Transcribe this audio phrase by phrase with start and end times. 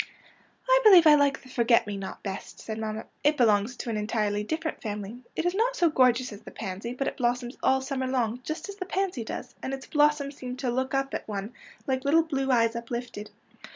[0.67, 3.97] ''"I believe I like the forget me not best,'^ said mamma." It belongs to an
[3.97, 5.21] entirely dif ferent family.
[5.35, 8.67] It is not so gorgeous as the pansy, but it blossoms all summer long, just
[8.67, 11.53] as the pansy does, and its blossoms seem to look up at one
[11.85, 13.29] like little blue eyes uplifted.